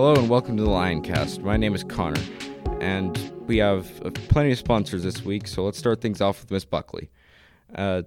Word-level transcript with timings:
Hello 0.00 0.14
and 0.14 0.30
welcome 0.30 0.56
to 0.56 0.62
the 0.62 0.70
Lioncast. 0.70 1.42
My 1.42 1.58
name 1.58 1.74
is 1.74 1.84
Connor, 1.84 2.22
and 2.80 3.18
we 3.46 3.58
have 3.58 4.00
uh, 4.02 4.08
plenty 4.30 4.50
of 4.50 4.56
sponsors 4.56 5.02
this 5.02 5.22
week, 5.26 5.46
so 5.46 5.62
let's 5.62 5.76
start 5.76 6.00
things 6.00 6.22
off 6.22 6.40
with 6.40 6.50
Miss 6.50 6.64
Buckley. 6.64 7.10
Uh, 7.74 8.04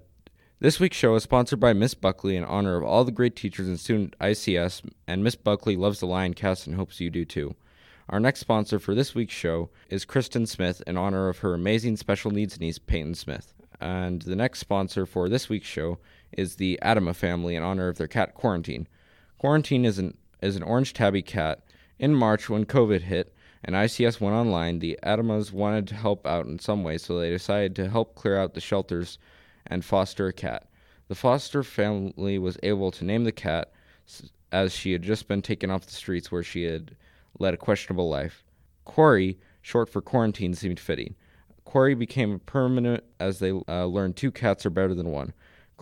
this 0.58 0.80
week's 0.80 0.96
show 0.96 1.14
is 1.14 1.22
sponsored 1.22 1.60
by 1.60 1.72
Miss 1.72 1.94
Buckley 1.94 2.34
in 2.34 2.42
honor 2.42 2.76
of 2.76 2.82
all 2.82 3.04
the 3.04 3.12
great 3.12 3.36
teachers 3.36 3.68
and 3.68 3.78
student 3.78 4.18
ICS, 4.18 4.90
and 5.06 5.22
Miss 5.22 5.36
Buckley 5.36 5.76
loves 5.76 6.00
the 6.00 6.08
Lioncast 6.08 6.66
and 6.66 6.74
hopes 6.74 6.98
you 6.98 7.10
do 7.10 7.24
too. 7.24 7.54
Our 8.08 8.18
next 8.18 8.40
sponsor 8.40 8.80
for 8.80 8.96
this 8.96 9.14
week's 9.14 9.32
show 9.32 9.70
is 9.88 10.04
Kristen 10.04 10.46
Smith 10.46 10.82
in 10.88 10.96
honor 10.96 11.28
of 11.28 11.38
her 11.38 11.54
amazing 11.54 11.96
special 11.98 12.32
needs 12.32 12.58
niece, 12.58 12.80
Peyton 12.80 13.14
Smith. 13.14 13.54
And 13.80 14.20
the 14.22 14.34
next 14.34 14.58
sponsor 14.58 15.06
for 15.06 15.28
this 15.28 15.48
week's 15.48 15.68
show 15.68 16.00
is 16.32 16.56
the 16.56 16.76
Adama 16.82 17.14
family 17.14 17.54
in 17.54 17.62
honor 17.62 17.86
of 17.86 17.98
their 17.98 18.08
cat 18.08 18.34
Quarantine. 18.34 18.88
Quarantine 19.38 19.84
is 19.84 20.00
an 20.00 20.16
is 20.42 20.56
an 20.56 20.62
orange 20.62 20.92
tabby 20.92 21.22
cat. 21.22 21.63
In 21.98 22.14
March, 22.14 22.48
when 22.48 22.66
COVID 22.66 23.02
hit 23.02 23.32
and 23.62 23.76
ICS 23.76 24.20
went 24.20 24.34
online, 24.34 24.80
the 24.80 24.98
Adamas 25.02 25.52
wanted 25.52 25.86
to 25.88 25.94
help 25.94 26.26
out 26.26 26.46
in 26.46 26.58
some 26.58 26.82
way, 26.82 26.98
so 26.98 27.18
they 27.18 27.30
decided 27.30 27.76
to 27.76 27.88
help 27.88 28.14
clear 28.14 28.36
out 28.36 28.54
the 28.54 28.60
shelters 28.60 29.18
and 29.66 29.84
foster 29.84 30.26
a 30.26 30.32
cat. 30.32 30.68
The 31.08 31.14
foster 31.14 31.62
family 31.62 32.38
was 32.38 32.58
able 32.62 32.90
to 32.90 33.04
name 33.04 33.24
the 33.24 33.32
cat 33.32 33.72
as 34.50 34.74
she 34.74 34.92
had 34.92 35.02
just 35.02 35.28
been 35.28 35.42
taken 35.42 35.70
off 35.70 35.86
the 35.86 35.92
streets 35.92 36.32
where 36.32 36.42
she 36.42 36.64
had 36.64 36.96
led 37.38 37.54
a 37.54 37.58
questionable 37.58 38.08
life. 38.08 38.44
Quarry, 38.84 39.38
short 39.62 39.88
for 39.88 40.02
quarantine, 40.02 40.54
seemed 40.54 40.80
fitting. 40.80 41.14
Quarry 41.64 41.94
became 41.94 42.40
permanent 42.40 43.04
as 43.18 43.38
they 43.38 43.50
uh, 43.68 43.86
learned 43.86 44.16
two 44.16 44.30
cats 44.30 44.66
are 44.66 44.70
better 44.70 44.94
than 44.94 45.10
one. 45.10 45.32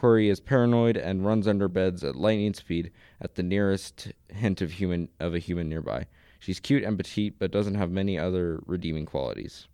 Quarry 0.03 0.29
is 0.29 0.41
paranoid 0.41 0.97
and 0.97 1.25
runs 1.25 1.47
under 1.47 1.69
beds 1.69 2.03
at 2.03 2.17
lightning 2.17 2.55
speed 2.55 2.91
at 3.21 3.37
the 3.37 3.43
nearest 3.45 4.11
hint 4.31 4.61
of 4.61 4.73
human 4.73 5.09
of 5.21 5.33
a 5.33 5.39
human 5.39 5.69
nearby. 5.69 6.07
She's 6.41 6.59
cute 6.59 6.83
and 6.83 6.99
petite, 6.99 7.39
but 7.39 7.53
doesn't 7.53 7.77
have 7.77 7.93
many 7.93 8.19
other 8.19 8.61
redeeming 8.67 9.07
qualities. 9.07 9.69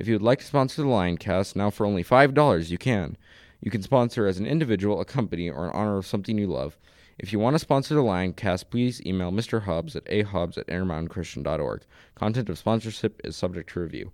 If 0.00 0.08
you 0.08 0.14
would 0.16 0.22
like 0.22 0.40
to 0.40 0.44
sponsor 0.44 0.82
the 0.82 0.88
Lioncast, 0.88 1.54
now 1.54 1.70
for 1.70 1.86
only 1.86 2.02
$5, 2.02 2.70
you 2.72 2.76
can. 2.76 3.16
You 3.60 3.70
can 3.70 3.82
sponsor 3.82 4.26
as 4.26 4.38
an 4.38 4.48
individual, 4.48 5.00
a 5.00 5.04
company, 5.04 5.48
or 5.48 5.66
in 5.66 5.70
honor 5.70 5.96
of 5.96 6.06
something 6.08 6.38
you 6.38 6.48
love. 6.48 6.76
If 7.16 7.32
you 7.32 7.38
want 7.38 7.54
to 7.54 7.60
sponsor 7.60 7.94
the 7.94 8.02
Lioncast, 8.02 8.68
please 8.68 9.00
email 9.06 9.30
Mr. 9.30 9.62
Hobbs 9.62 9.94
at 9.94 10.06
ahobbs 10.06 10.58
at 10.58 10.66
intermountainchristian.org. 10.66 11.82
Content 12.16 12.48
of 12.48 12.58
sponsorship 12.58 13.20
is 13.22 13.36
subject 13.36 13.70
to 13.74 13.80
review. 13.80 14.10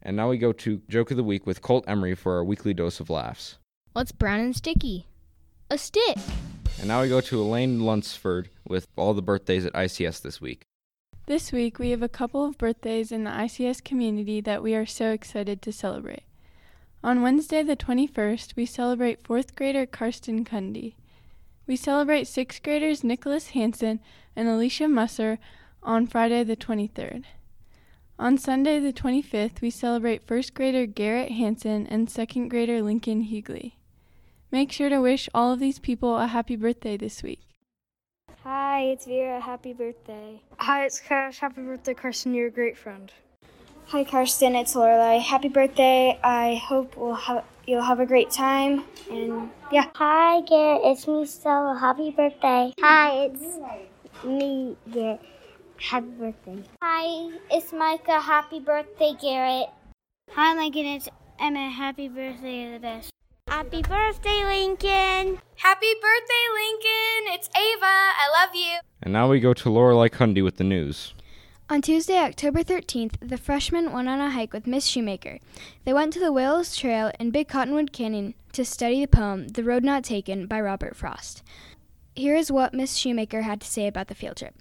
And 0.00 0.16
now 0.16 0.30
we 0.30 0.38
go 0.38 0.54
to 0.54 0.80
Joke 0.88 1.10
of 1.10 1.18
the 1.18 1.22
Week 1.22 1.46
with 1.46 1.60
Colt 1.60 1.84
Emery 1.86 2.14
for 2.14 2.36
our 2.36 2.44
weekly 2.44 2.72
dose 2.72 2.98
of 2.98 3.10
laughs. 3.10 3.58
What's 3.96 4.12
brown 4.12 4.40
and 4.40 4.54
sticky? 4.54 5.06
A 5.70 5.78
stick. 5.78 6.18
And 6.78 6.88
now 6.88 7.00
we 7.00 7.08
go 7.08 7.22
to 7.22 7.40
Elaine 7.40 7.80
Lunsford 7.80 8.50
with 8.68 8.86
all 8.94 9.14
the 9.14 9.22
birthdays 9.22 9.64
at 9.64 9.72
ICS 9.72 10.20
this 10.20 10.38
week. 10.38 10.66
This 11.26 11.50
week 11.50 11.78
we 11.78 11.92
have 11.92 12.02
a 12.02 12.06
couple 12.06 12.44
of 12.44 12.58
birthdays 12.58 13.10
in 13.10 13.24
the 13.24 13.30
ICS 13.30 13.82
community 13.82 14.42
that 14.42 14.62
we 14.62 14.74
are 14.74 14.84
so 14.84 15.12
excited 15.12 15.62
to 15.62 15.72
celebrate. 15.72 16.24
On 17.02 17.22
Wednesday, 17.22 17.62
the 17.62 17.74
21st, 17.74 18.54
we 18.54 18.66
celebrate 18.66 19.24
fourth 19.26 19.56
grader 19.56 19.86
Karsten 19.86 20.44
Kundy. 20.44 20.96
We 21.66 21.74
celebrate 21.74 22.26
sixth 22.26 22.62
graders 22.62 23.02
Nicholas 23.02 23.48
Hansen 23.52 24.00
and 24.36 24.46
Alicia 24.46 24.88
Musser 24.88 25.38
on 25.82 26.06
Friday, 26.06 26.44
the 26.44 26.54
23rd. 26.54 27.24
On 28.18 28.36
Sunday, 28.36 28.78
the 28.78 28.92
25th, 28.92 29.62
we 29.62 29.70
celebrate 29.70 30.26
first 30.26 30.52
grader 30.52 30.84
Garrett 30.84 31.32
Hansen 31.32 31.86
and 31.86 32.10
second 32.10 32.50
grader 32.50 32.82
Lincoln 32.82 33.24
Hughley. 33.24 33.72
Make 34.56 34.72
sure 34.72 34.88
to 34.88 35.02
wish 35.02 35.28
all 35.34 35.52
of 35.52 35.60
these 35.60 35.78
people 35.78 36.16
a 36.16 36.26
happy 36.28 36.56
birthday 36.56 36.96
this 36.96 37.22
week. 37.22 37.42
Hi, 38.42 38.84
it's 38.84 39.04
Vera. 39.04 39.38
Happy 39.38 39.74
birthday. 39.74 40.40
Hi, 40.56 40.86
it's 40.86 40.98
Cash. 40.98 41.40
Happy 41.40 41.60
birthday, 41.60 41.92
Karsten. 41.92 42.32
You're 42.32 42.46
a 42.46 42.50
great 42.50 42.78
friend. 42.78 43.12
Hi, 43.88 44.02
Karsten. 44.02 44.56
It's 44.56 44.74
Lorelai. 44.74 45.20
Happy 45.20 45.50
birthday. 45.50 46.18
I 46.24 46.54
hope 46.54 46.96
we'll 46.96 47.12
have, 47.16 47.44
you'll 47.66 47.82
have 47.82 48.00
a 48.00 48.06
great 48.06 48.30
time. 48.30 48.84
And 49.10 49.50
yeah. 49.70 49.90
Hi, 49.94 50.40
Garrett. 50.40 50.80
It's 50.84 51.06
me, 51.06 51.26
Stella. 51.26 51.76
Happy 51.78 52.10
birthday. 52.10 52.72
Hi, 52.80 53.26
it's 53.26 53.58
me, 54.24 54.74
Garrett. 54.90 55.20
Happy 55.76 56.08
birthday. 56.18 56.62
Hi, 56.82 57.30
it's 57.50 57.74
Micah. 57.74 58.22
Happy 58.22 58.60
birthday, 58.60 59.12
Garrett. 59.20 59.68
Hi, 60.30 60.56
Lincoln. 60.56 60.86
It's 60.86 61.10
Emma. 61.38 61.68
Happy 61.68 62.08
birthday, 62.08 62.62
you're 62.62 62.72
the 62.72 62.78
best. 62.78 63.12
Happy 63.48 63.80
birthday, 63.80 64.44
Lincoln. 64.44 65.40
Happy 65.56 65.92
birthday, 66.02 66.44
Lincoln. 66.52 67.32
It's 67.32 67.48
Ava. 67.56 67.84
I 67.84 68.28
love 68.42 68.54
you. 68.54 68.78
And 69.02 69.12
now 69.12 69.30
we 69.30 69.38
go 69.38 69.54
to 69.54 69.68
Lorelai 69.68 70.10
Cundy 70.10 70.42
with 70.42 70.56
the 70.56 70.64
news. 70.64 71.14
On 71.70 71.80
Tuesday, 71.80 72.18
October 72.18 72.64
13th, 72.64 73.14
the 73.20 73.38
freshmen 73.38 73.92
went 73.92 74.08
on 74.08 74.20
a 74.20 74.30
hike 74.30 74.52
with 74.52 74.66
Miss 74.66 74.84
Shoemaker. 74.86 75.38
They 75.84 75.92
went 75.92 76.12
to 76.12 76.20
the 76.20 76.32
Willows 76.32 76.76
Trail 76.76 77.12
in 77.20 77.30
Big 77.30 77.48
Cottonwood 77.48 77.92
Canyon 77.92 78.34
to 78.52 78.64
study 78.64 79.00
the 79.00 79.08
poem 79.08 79.48
The 79.48 79.62
Road 79.62 79.84
Not 79.84 80.02
Taken 80.02 80.46
by 80.46 80.60
Robert 80.60 80.96
Frost. 80.96 81.44
Here 82.14 82.34
is 82.34 82.50
what 82.50 82.74
Miss 82.74 82.96
Shoemaker 82.96 83.42
had 83.42 83.60
to 83.60 83.66
say 83.66 83.86
about 83.86 84.08
the 84.08 84.14
field 84.14 84.36
trip. 84.38 84.56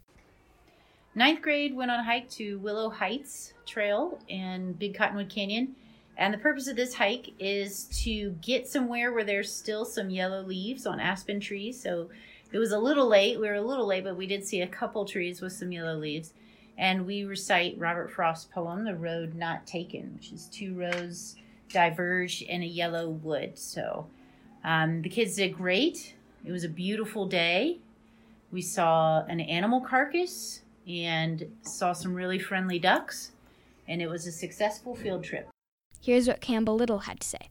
Ninth 1.15 1.41
grade 1.41 1.75
went 1.75 1.89
on 1.91 1.99
a 1.99 2.03
hike 2.03 2.29
to 2.31 2.59
Willow 2.59 2.91
Heights 2.91 3.53
Trail 3.65 4.19
in 4.27 4.73
Big 4.73 4.95
Cottonwood 4.95 5.29
Canyon. 5.29 5.75
And 6.17 6.33
the 6.33 6.37
purpose 6.37 6.67
of 6.67 6.75
this 6.75 6.93
hike 6.93 7.33
is 7.39 7.85
to 8.03 8.31
get 8.41 8.67
somewhere 8.67 9.11
where 9.11 9.23
there's 9.23 9.53
still 9.53 9.83
some 9.83 10.09
yellow 10.09 10.43
leaves 10.43 10.85
on 10.85 10.99
aspen 10.99 11.39
trees. 11.39 11.81
So 11.81 12.09
it 12.51 12.57
was 12.57 12.71
a 12.71 12.79
little 12.79 13.07
late. 13.07 13.39
We 13.39 13.47
were 13.47 13.55
a 13.55 13.61
little 13.61 13.85
late, 13.85 14.03
but 14.03 14.15
we 14.15 14.27
did 14.27 14.45
see 14.45 14.61
a 14.61 14.67
couple 14.67 15.03
trees 15.05 15.41
with 15.41 15.53
some 15.53 15.71
yellow 15.71 15.97
leaves. 15.97 16.33
And 16.77 17.05
we 17.05 17.23
recite 17.23 17.77
Robert 17.77 18.11
Frost's 18.11 18.45
poem, 18.45 18.85
The 18.85 18.95
Road 18.95 19.35
Not 19.35 19.65
Taken, 19.65 20.13
which 20.15 20.31
is 20.31 20.47
two 20.47 20.73
roads 20.73 21.35
diverge 21.69 22.41
in 22.43 22.63
a 22.63 22.65
yellow 22.65 23.09
wood. 23.09 23.57
So 23.57 24.07
um, 24.63 25.01
the 25.01 25.09
kids 25.09 25.35
did 25.35 25.55
great. 25.55 26.15
It 26.45 26.51
was 26.51 26.63
a 26.63 26.69
beautiful 26.69 27.27
day. 27.27 27.79
We 28.51 28.61
saw 28.61 29.23
an 29.25 29.39
animal 29.41 29.81
carcass 29.81 30.61
and 30.87 31.45
saw 31.61 31.93
some 31.93 32.13
really 32.13 32.39
friendly 32.39 32.79
ducks, 32.79 33.31
and 33.87 34.01
it 34.01 34.07
was 34.07 34.27
a 34.27 34.31
successful 34.31 34.95
field 34.95 35.23
trip. 35.23 35.49
Here's 36.05 36.27
what 36.27 36.39
Campbell 36.39 36.75
Little 36.75 36.99
had 36.99 37.19
to 37.21 37.27
say. 37.27 37.49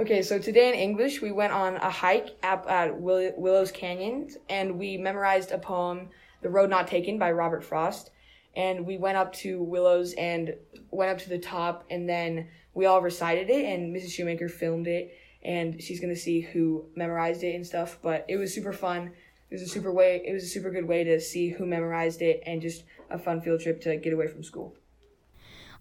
Okay, 0.00 0.20
so 0.22 0.36
today 0.40 0.68
in 0.68 0.74
English, 0.74 1.22
we 1.22 1.30
went 1.30 1.52
on 1.52 1.76
a 1.76 1.88
hike 1.88 2.30
at, 2.42 2.66
at 2.66 3.00
Willows 3.00 3.70
Canyon 3.70 4.30
and 4.48 4.80
we 4.80 4.96
memorized 4.96 5.52
a 5.52 5.58
poem, 5.58 6.08
The 6.42 6.48
Road 6.48 6.70
Not 6.70 6.88
Taken 6.88 7.20
by 7.20 7.30
Robert 7.30 7.62
Frost. 7.62 8.10
And 8.56 8.84
we 8.84 8.96
went 8.96 9.16
up 9.16 9.32
to 9.34 9.62
Willows 9.62 10.12
and 10.14 10.56
went 10.90 11.12
up 11.12 11.18
to 11.18 11.28
the 11.28 11.38
top, 11.38 11.84
and 11.88 12.08
then 12.08 12.48
we 12.74 12.86
all 12.86 13.00
recited 13.00 13.48
it, 13.48 13.64
and 13.64 13.94
Mrs. 13.94 14.10
Shoemaker 14.10 14.48
filmed 14.48 14.88
it, 14.88 15.16
and 15.44 15.80
she's 15.80 16.00
gonna 16.00 16.16
see 16.16 16.40
who 16.40 16.86
memorized 16.96 17.44
it 17.44 17.54
and 17.54 17.64
stuff. 17.64 17.98
But 18.02 18.24
it 18.28 18.38
was 18.38 18.52
super 18.52 18.72
fun 18.72 19.12
it 19.50 19.54
was 19.54 19.62
a 19.62 19.68
super 19.68 19.92
way 19.92 20.20
it 20.24 20.32
was 20.32 20.42
a 20.42 20.48
super 20.48 20.70
good 20.70 20.88
way 20.88 21.04
to 21.04 21.20
see 21.20 21.50
who 21.50 21.64
memorized 21.66 22.20
it 22.22 22.42
and 22.44 22.60
just 22.60 22.82
a 23.10 23.18
fun 23.18 23.40
field 23.40 23.60
trip 23.60 23.80
to 23.82 23.96
get 23.96 24.12
away 24.12 24.26
from 24.26 24.42
school. 24.42 24.74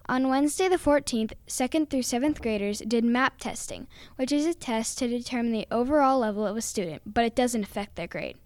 On 0.08 0.30
Wednesday 0.30 0.68
the 0.68 0.78
14th, 0.78 1.34
2nd 1.48 1.90
through 1.90 2.02
7th 2.02 2.40
graders 2.40 2.80
did 2.88 3.04
MAP 3.04 3.40
testing, 3.40 3.88
which 4.18 4.32
is 4.32 4.46
a 4.46 4.54
test 4.54 5.00
to 5.00 5.08
determine 5.08 5.52
the 5.52 5.68
overall 5.72 6.20
level 6.20 6.46
of 6.46 6.56
a 6.56 6.62
student, 6.62 7.02
but 7.08 7.26
it 7.26 7.36
doesn't 7.36 7.64
affect 7.64 7.96
their 7.96 8.06
grade. 8.06 8.38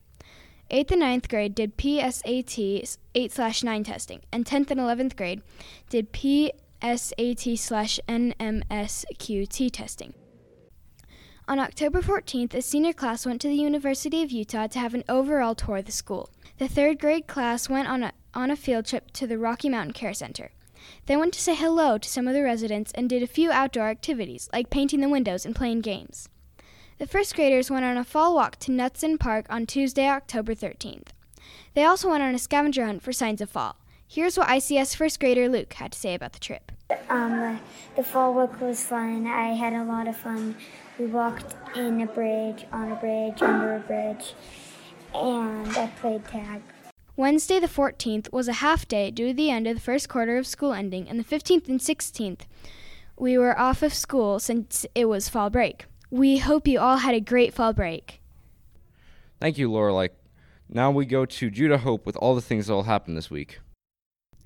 8th 0.72 0.92
and 0.92 1.02
9th 1.02 1.28
grade 1.28 1.56
did 1.56 1.76
PSAT 1.76 2.98
8 3.14 3.32
slash 3.32 3.62
9 3.62 3.84
testing, 3.84 4.22
and 4.32 4.46
10th 4.46 4.72
and 4.72 4.80
11th 4.80 5.18
grade 5.18 5.42
did 5.90 6.14
PSAT 6.14 7.60
slash 7.60 8.00
NMSQT 8.08 9.70
testing. 9.72 10.14
On 11.50 11.60
October 11.60 12.02
14th, 12.02 12.54
a 12.54 12.62
senior 12.62 12.94
class 12.94 13.26
went 13.26 13.42
to 13.42 13.50
the 13.50 13.56
University 13.56 14.24
of 14.24 14.32
Utah 14.32 14.68
to 14.68 14.80
have 14.80 14.94
an 14.94 15.04
overall 15.10 15.56
tour 15.56 15.78
of 15.78 15.86
the 15.86 15.92
school. 15.92 16.30
The 16.58 16.70
third 16.70 17.00
grade 17.00 17.28
class 17.28 17.68
went 17.68 17.90
on 17.90 18.04
a, 18.04 18.14
on 18.34 18.50
a 18.50 18.56
field 18.56 18.86
trip 18.86 19.12
to 19.12 19.28
the 19.28 19.38
Rocky 19.38 19.68
Mountain 19.68 19.94
Care 19.94 20.14
Center. 20.14 20.52
They 21.06 21.18
went 21.18 21.34
to 21.34 21.42
say 21.42 21.56
hello 21.56 21.98
to 21.98 22.10
some 22.10 22.28
of 22.28 22.34
the 22.34 22.44
residents 22.44 22.92
and 22.94 23.10
did 23.10 23.24
a 23.24 23.28
few 23.28 23.52
outdoor 23.52 23.90
activities, 23.90 24.50
like 24.54 24.70
painting 24.70 25.02
the 25.02 25.10
windows 25.10 25.46
and 25.46 25.56
playing 25.56 25.82
games. 25.82 26.30
The 27.00 27.08
first 27.08 27.36
graders 27.36 27.72
went 27.72 27.86
on 27.86 27.98
a 27.98 28.04
fall 28.04 28.36
walk 28.36 28.58
to 28.60 28.72
Knutson 28.72 29.20
Park 29.20 29.46
on 29.50 29.66
Tuesday, 29.66 30.08
October 30.08 30.54
13th. 30.54 31.08
They 31.74 31.84
also 31.84 32.10
went 32.10 32.24
on 32.24 32.36
a 32.36 32.40
scavenger 32.40 32.86
hunt 32.86 33.02
for 33.02 33.14
signs 33.14 33.42
of 33.42 33.50
fall. 33.50 33.78
Here's 34.08 34.38
what 34.38 34.48
ICS 34.48 34.96
first 34.96 35.20
grader 35.20 35.48
Luke 35.48 35.72
had 35.74 35.92
to 35.92 36.00
say 36.00 36.14
about 36.14 36.34
the 36.34 36.40
trip. 36.40 36.72
Um, 37.10 37.60
the 37.96 38.04
fall 38.04 38.34
walk 38.34 38.60
was 38.60 38.84
fun. 38.84 39.28
I 39.28 39.54
had 39.54 39.74
a 39.74 39.84
lot 39.84 40.08
of 40.08 40.18
fun. 40.18 40.56
We 40.98 41.06
walked 41.06 41.56
in 41.78 42.02
a 42.02 42.08
bridge, 42.08 42.66
on 42.74 42.92
a 42.92 42.96
bridge, 42.96 43.42
under 43.42 43.76
a 43.76 43.80
bridge, 43.80 44.34
and 45.14 45.78
I 45.78 45.88
played 46.02 46.26
tag. 46.26 46.62
Wednesday 47.20 47.60
the 47.60 47.68
14th 47.68 48.32
was 48.32 48.48
a 48.48 48.64
half 48.64 48.88
day 48.88 49.12
due 49.12 49.28
to 49.28 49.34
the 49.34 49.52
end 49.52 49.68
of 49.68 49.76
the 49.76 49.82
first 49.82 50.08
quarter 50.08 50.38
of 50.38 50.48
school 50.48 50.72
ending, 50.72 51.06
and 51.10 51.20
the 51.20 51.24
15th 51.26 51.68
and 51.68 51.82
16th 51.82 52.44
we 53.18 53.38
were 53.38 53.60
off 53.60 53.84
of 53.84 53.94
school 53.94 54.40
since 54.40 54.86
it 54.96 55.04
was 55.04 55.28
fall 55.28 55.50
break. 55.50 55.84
We 56.10 56.38
hope 56.38 56.66
you 56.66 56.80
all 56.80 56.96
had 56.96 57.14
a 57.14 57.20
great 57.20 57.54
fall 57.54 57.74
break. 57.74 58.22
Thank 59.42 59.58
you, 59.58 59.70
Lorelai. 59.70 60.12
Now 60.70 60.92
we 60.92 61.06
go 61.06 61.26
to 61.26 61.50
Judah 61.50 61.80
Hope 61.80 62.06
with 62.06 62.16
all 62.16 62.36
the 62.36 62.42
things 62.42 62.68
that 62.68 62.74
will 62.74 62.84
happen 62.84 63.16
this 63.16 63.30
week. 63.30 63.60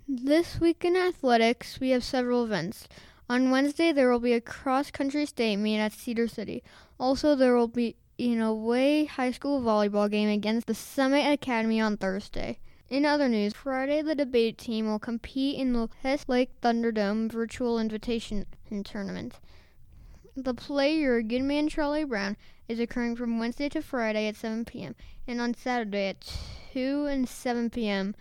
This 0.07 0.59
week 0.59 0.83
in 0.83 0.97
athletics, 0.97 1.79
we 1.79 1.91
have 1.91 2.03
several 2.03 2.43
events. 2.43 2.87
On 3.29 3.51
Wednesday, 3.51 3.91
there 3.91 4.09
will 4.09 4.19
be 4.19 4.33
a 4.33 4.41
cross 4.41 4.89
country 4.89 5.27
state 5.27 5.57
meet 5.57 5.77
at 5.77 5.93
Cedar 5.93 6.27
City. 6.27 6.63
Also, 6.99 7.35
there 7.35 7.55
will 7.55 7.67
be 7.67 7.97
an 8.19 8.63
way 8.63 9.05
high 9.05 9.31
school 9.31 9.61
volleyball 9.61 10.09
game 10.09 10.29
against 10.29 10.67
the 10.67 10.75
Summit 10.75 11.31
Academy 11.31 11.81
on 11.81 11.97
Thursday. 11.97 12.59
In 12.89 13.05
other 13.05 13.27
news, 13.27 13.53
Friday 13.53 14.03
the 14.03 14.13
debate 14.13 14.57
team 14.57 14.85
will 14.87 14.99
compete 14.99 15.57
in 15.57 15.73
the 15.73 15.89
Hess 16.03 16.25
Lake 16.27 16.51
Thunderdome 16.61 17.31
virtual 17.31 17.79
invitation 17.79 18.45
tournament. 18.83 19.39
The 20.35 20.53
play 20.53 20.95
Your 20.95 21.23
Good 21.23 21.41
Man 21.41 21.67
Charlie 21.69 22.03
Brown 22.03 22.37
is 22.67 22.79
occurring 22.79 23.15
from 23.15 23.39
Wednesday 23.39 23.69
to 23.69 23.81
Friday 23.81 24.27
at 24.27 24.35
7 24.35 24.65
p.m. 24.65 24.95
and 25.27 25.41
on 25.41 25.55
Saturday 25.55 26.09
at 26.09 26.37
2 26.73 27.07
and 27.07 27.27
7 27.27 27.71
p.m. 27.71 28.15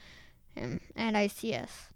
Um, 0.56 0.80
at 0.96 1.14
ICS. 1.14 1.90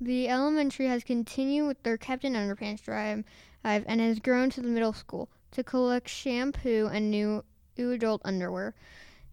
The 0.00 0.28
elementary 0.28 0.86
has 0.86 1.04
continued 1.04 1.68
with 1.68 1.82
their 1.82 1.96
Captain 1.96 2.34
Underpants 2.34 2.82
drive 2.82 3.24
and 3.62 4.00
has 4.00 4.20
grown 4.20 4.50
to 4.50 4.60
the 4.60 4.68
middle 4.68 4.92
school 4.92 5.28
to 5.52 5.62
collect 5.64 6.08
shampoo 6.08 6.88
and 6.92 7.10
new 7.10 7.44
adult 7.78 8.22
underwear. 8.24 8.74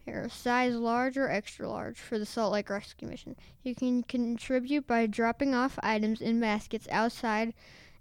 Here, 0.06 0.30
size 0.30 0.76
large 0.76 1.18
or 1.18 1.30
extra 1.30 1.70
large 1.70 2.00
for 2.00 2.18
the 2.18 2.26
Salt 2.26 2.54
Lake 2.54 2.70
Rescue 2.70 3.08
Mission. 3.08 3.36
You 3.64 3.76
can 3.76 4.04
contribute 4.04 4.88
by 4.88 5.06
dropping 5.08 5.54
off 5.54 5.78
items 5.84 6.22
in 6.22 6.40
baskets 6.40 6.88
outside 6.90 7.54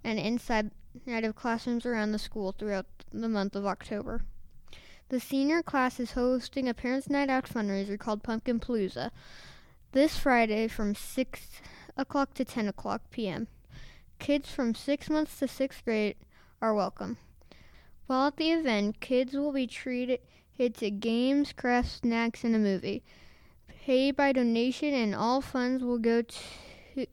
and 0.03 0.17
inside 0.17 0.71
of 1.07 1.35
classrooms 1.35 1.85
around 1.85 2.11
the 2.11 2.19
school 2.19 2.51
throughout 2.51 2.85
the 3.11 3.29
month 3.29 3.55
of 3.55 3.65
October. 3.65 4.21
The 5.09 5.19
senior 5.19 5.61
class 5.61 5.99
is 5.99 6.13
hosting 6.13 6.67
a 6.67 6.73
Parents' 6.73 7.09
Night 7.09 7.29
Out 7.29 7.45
fundraiser 7.45 7.99
called 7.99 8.23
Pumpkin 8.23 8.59
Palooza 8.59 9.11
this 9.91 10.17
Friday 10.17 10.67
from 10.67 10.95
6 10.95 11.61
o'clock 11.97 12.33
to 12.35 12.45
10 12.45 12.67
o'clock 12.67 13.01
p.m. 13.11 13.47
Kids 14.19 14.49
from 14.49 14.73
6 14.73 15.09
months 15.09 15.39
to 15.39 15.45
6th 15.45 15.83
grade 15.83 16.15
are 16.61 16.73
welcome. 16.73 17.17
While 18.09 18.29
at 18.29 18.37
the 18.37 18.49
event, 18.49 19.01
kids 19.01 19.35
will 19.35 19.51
be 19.51 19.67
treated 19.67 20.21
to 20.57 20.89
games, 20.89 21.53
crafts, 21.53 21.99
snacks, 22.01 22.43
and 22.43 22.55
a 22.55 22.57
movie. 22.57 23.03
Paid 23.85 24.15
by 24.15 24.31
donation, 24.31 24.95
and 24.95 25.13
all 25.13 25.41
funds 25.41 25.83
will 25.83 25.99
go 25.99 26.23
to, 26.23 27.05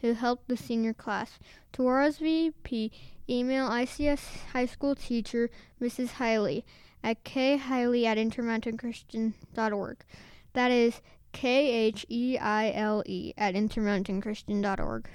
to 0.00 0.14
help 0.14 0.46
the 0.46 0.56
senior 0.56 0.94
class. 0.94 1.40
To 1.72 1.82
RSVP, 1.82 2.92
email 3.28 3.68
ICS 3.68 4.44
high 4.52 4.66
school 4.66 4.94
teacher 4.94 5.50
Mrs. 5.82 6.10
Heile 6.10 6.62
at 7.02 7.24
kheile 7.24 8.06
at 8.06 8.16
intermountainchristian.org. 8.16 10.04
That 10.52 10.70
is 10.70 11.00
K 11.32 11.68
H 11.68 12.06
E 12.08 12.38
I 12.38 12.70
L 12.70 13.02
E 13.06 13.34
at 13.36 13.56
intermountainchristian.org. 13.56 15.08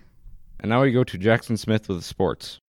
And 0.60 0.70
now 0.70 0.82
we 0.82 0.92
go 0.92 1.06
to 1.06 1.18
Jackson 1.18 1.56
Smith 1.56 1.88
with 1.88 2.04
sports. 2.04 2.60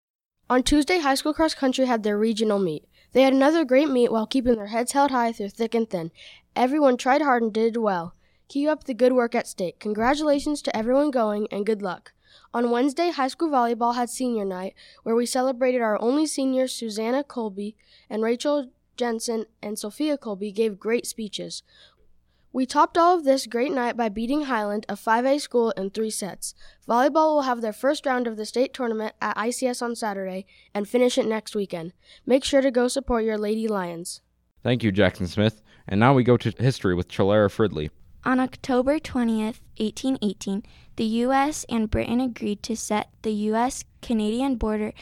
On 0.50 0.64
Tuesday, 0.64 0.98
high 0.98 1.14
school 1.14 1.32
cross 1.32 1.54
country 1.54 1.86
had 1.86 2.02
their 2.02 2.18
regional 2.18 2.58
meet. 2.58 2.84
They 3.12 3.22
had 3.22 3.32
another 3.32 3.64
great 3.64 3.88
meet 3.88 4.10
while 4.10 4.26
keeping 4.26 4.56
their 4.56 4.66
heads 4.66 4.90
held 4.90 5.12
high 5.12 5.30
through 5.30 5.50
thick 5.50 5.76
and 5.76 5.88
thin. 5.88 6.10
Everyone 6.56 6.96
tried 6.96 7.22
hard 7.22 7.44
and 7.44 7.52
did 7.52 7.76
well. 7.76 8.16
Keep 8.48 8.68
up 8.68 8.82
the 8.82 8.92
good 8.92 9.12
work 9.12 9.36
at 9.36 9.46
state. 9.46 9.78
Congratulations 9.78 10.60
to 10.62 10.76
everyone 10.76 11.12
going 11.12 11.46
and 11.52 11.64
good 11.64 11.82
luck. 11.82 12.14
On 12.52 12.72
Wednesday, 12.72 13.12
high 13.12 13.28
school 13.28 13.48
volleyball 13.48 13.94
had 13.94 14.10
senior 14.10 14.44
night, 14.44 14.74
where 15.04 15.14
we 15.14 15.24
celebrated 15.24 15.82
our 15.82 16.00
only 16.02 16.26
seniors, 16.26 16.72
Susanna 16.72 17.22
Colby 17.22 17.76
and 18.08 18.24
Rachel 18.24 18.70
Jensen 18.96 19.46
and 19.62 19.78
Sophia 19.78 20.18
Colby 20.18 20.50
gave 20.50 20.80
great 20.80 21.06
speeches. 21.06 21.62
We 22.52 22.66
topped 22.66 22.98
all 22.98 23.16
of 23.16 23.22
this 23.22 23.46
great 23.46 23.70
night 23.70 23.96
by 23.96 24.08
beating 24.08 24.42
Highland, 24.42 24.84
a 24.88 24.94
5A 24.94 25.40
school, 25.40 25.70
in 25.76 25.90
three 25.90 26.10
sets. 26.10 26.52
Volleyball 26.88 27.34
will 27.34 27.42
have 27.42 27.60
their 27.60 27.72
first 27.72 28.04
round 28.04 28.26
of 28.26 28.36
the 28.36 28.44
state 28.44 28.74
tournament 28.74 29.14
at 29.22 29.36
ICS 29.36 29.80
on 29.82 29.94
Saturday 29.94 30.46
and 30.74 30.88
finish 30.88 31.16
it 31.16 31.26
next 31.26 31.54
weekend. 31.54 31.92
Make 32.26 32.42
sure 32.42 32.60
to 32.60 32.72
go 32.72 32.88
support 32.88 33.22
your 33.22 33.38
Lady 33.38 33.68
Lions. 33.68 34.20
Thank 34.64 34.82
you, 34.82 34.90
Jackson 34.90 35.28
Smith. 35.28 35.62
And 35.86 36.00
now 36.00 36.12
we 36.12 36.24
go 36.24 36.36
to 36.38 36.50
history 36.58 36.94
with 36.94 37.06
Chalara 37.06 37.48
Fridley. 37.48 37.90
On 38.24 38.40
October 38.40 38.98
20th, 38.98 39.60
1818, 39.78 40.64
the 40.96 41.04
U.S. 41.04 41.64
and 41.68 41.88
Britain 41.88 42.20
agreed 42.20 42.64
to 42.64 42.76
set 42.76 43.10
the 43.22 43.32
U.S. 43.32 43.84
Canadian 44.02 44.56
border 44.56 44.92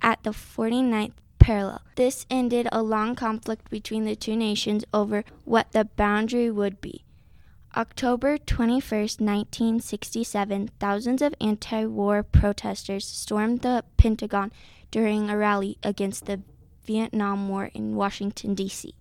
at 0.00 0.22
the 0.22 0.30
49th 0.30 1.12
parallel. 1.46 1.80
This 1.94 2.26
ended 2.28 2.66
a 2.72 2.82
long 2.82 3.14
conflict 3.14 3.70
between 3.70 4.04
the 4.04 4.16
two 4.16 4.34
nations 4.34 4.84
over 4.92 5.22
what 5.44 5.70
the 5.70 5.84
boundary 5.84 6.50
would 6.50 6.80
be. 6.80 7.04
October 7.76 8.36
21, 8.36 8.82
1967, 8.82 10.70
thousands 10.80 11.22
of 11.22 11.36
anti 11.40 11.84
war 11.84 12.24
protesters 12.24 13.06
stormed 13.06 13.62
the 13.62 13.84
Pentagon 13.96 14.50
during 14.90 15.30
a 15.30 15.36
rally 15.36 15.78
against 15.84 16.26
the 16.26 16.40
Vietnam 16.84 17.48
War 17.48 17.70
in 17.72 17.94
Washington, 17.94 18.56
D.C. 18.56 18.92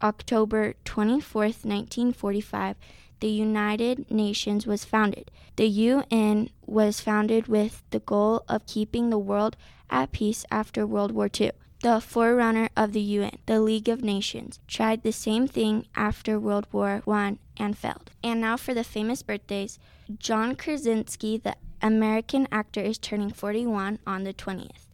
October 0.00 0.74
24, 0.84 1.42
1945, 1.42 2.76
the 3.20 3.28
United 3.28 4.10
Nations 4.10 4.66
was 4.66 4.84
founded. 4.84 5.30
The 5.56 5.66
UN 5.66 6.50
was 6.66 7.00
founded 7.00 7.48
with 7.48 7.82
the 7.90 8.00
goal 8.00 8.44
of 8.48 8.66
keeping 8.66 9.10
the 9.10 9.18
world 9.18 9.56
at 9.90 10.12
peace 10.12 10.44
after 10.50 10.86
World 10.86 11.12
War 11.12 11.28
II. 11.40 11.52
The 11.80 12.00
forerunner 12.00 12.68
of 12.76 12.92
the 12.92 13.00
UN, 13.00 13.38
the 13.46 13.60
League 13.60 13.88
of 13.88 14.02
Nations, 14.02 14.58
tried 14.66 15.02
the 15.02 15.12
same 15.12 15.46
thing 15.46 15.86
after 15.94 16.38
World 16.38 16.66
War 16.72 17.02
I 17.06 17.38
and 17.56 17.78
failed. 17.78 18.10
And 18.22 18.40
now 18.40 18.56
for 18.56 18.74
the 18.74 18.82
famous 18.82 19.22
birthdays. 19.22 19.78
John 20.18 20.56
Krasinski, 20.56 21.38
the 21.38 21.54
American 21.80 22.48
actor, 22.50 22.80
is 22.80 22.98
turning 22.98 23.30
41 23.30 24.00
on 24.06 24.24
the 24.24 24.34
20th. 24.34 24.87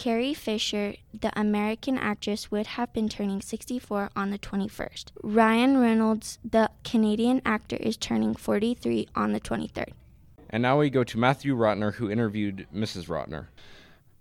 Carrie 0.00 0.32
Fisher, 0.32 0.94
the 1.12 1.30
American 1.38 1.98
actress, 1.98 2.50
would 2.50 2.68
have 2.68 2.90
been 2.94 3.06
turning 3.06 3.42
64 3.42 4.08
on 4.16 4.30
the 4.30 4.38
21st. 4.38 5.10
Ryan 5.22 5.76
Reynolds, 5.76 6.38
the 6.42 6.70
Canadian 6.84 7.42
actor, 7.44 7.76
is 7.76 7.98
turning 7.98 8.34
43 8.34 9.08
on 9.14 9.34
the 9.34 9.40
23rd. 9.40 9.92
And 10.48 10.62
now 10.62 10.78
we 10.78 10.88
go 10.88 11.04
to 11.04 11.18
Matthew 11.18 11.54
Rotner, 11.54 11.92
who 11.92 12.10
interviewed 12.10 12.66
Mrs. 12.74 13.08
Rotner. 13.08 13.48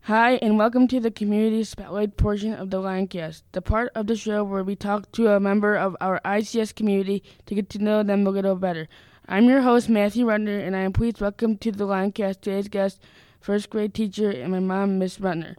Hi, 0.02 0.34
and 0.42 0.58
welcome 0.58 0.86
to 0.90 1.00
the 1.00 1.12
community 1.12 1.64
spotlight 1.64 2.18
portion 2.18 2.54
of 2.54 2.72
the 2.72 2.82
Lioncast, 2.82 3.44
the 3.54 3.62
part 3.62 3.94
of 3.96 4.08
the 4.08 4.18
show 4.18 4.44
where 4.44 4.66
we 4.66 4.76
talk 4.76 5.10
to 5.14 5.30
a 5.30 5.40
member 5.40 5.78
of 5.78 5.96
our 6.02 6.20
ICS 6.26 6.76
community 6.76 7.24
to 7.46 7.56
get 7.56 7.70
to 7.70 7.80
know 7.80 8.04
them 8.04 8.28
a 8.28 8.32
little 8.32 8.58
better. 8.58 8.90
I'm 9.30 9.46
your 9.46 9.62
host, 9.62 9.88
Matthew 9.88 10.26
Rutner, 10.26 10.62
and 10.62 10.76
I 10.76 10.82
am 10.82 10.92
pleased 10.92 11.20
to 11.20 11.24
welcome 11.24 11.56
to 11.60 11.72
the 11.72 11.86
Lioncast 11.86 12.42
today's 12.42 12.68
guest, 12.68 13.00
first 13.40 13.70
grade 13.70 13.94
teacher, 13.94 14.30
and 14.30 14.52
my 14.52 14.60
mom, 14.60 15.00
Miss 15.00 15.18
Rutner. 15.18 15.56